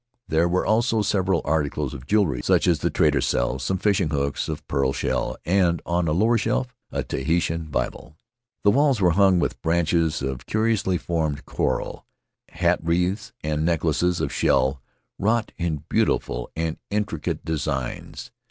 There 0.27 0.49
were 0.49 0.65
also 0.65 1.03
several 1.03 1.43
articles 1.45 1.93
of 1.93 2.07
jewelry 2.07 2.41
such 2.41 2.65
as 2.65 2.79
the 2.79 2.89
traders 2.89 3.27
sell, 3.27 3.59
some 3.59 3.77
fishing 3.77 4.09
hooks 4.09 4.49
of 4.49 4.67
pearl 4.67 4.93
shell, 4.93 5.37
and, 5.45 5.79
on 5.85 6.07
a 6.07 6.11
lower 6.11 6.39
shelf, 6.39 6.75
a 6.91 7.03
Tahitian 7.03 7.65
Bible. 7.65 8.17
The 8.63 8.71
walls 8.71 8.99
were 8.99 9.11
hung 9.11 9.37
with 9.37 9.61
branches 9.61 10.23
of 10.23 10.47
curiously 10.47 10.97
formed 10.97 11.45
coral, 11.45 12.07
hat 12.49 12.79
wreaths 12.81 13.31
and 13.43 13.63
necklaces 13.63 14.19
of 14.21 14.33
shell 14.33 14.81
wrought 15.19 15.51
in 15.55 15.83
beautiful 15.87 16.49
and 16.55 16.77
intricate 16.89 17.41
Faery 17.45 17.45
Lands 17.45 17.45
of 17.45 17.45
the 17.45 17.59
South 17.59 17.59
Seas 17.59 17.63
designs. 17.63 18.31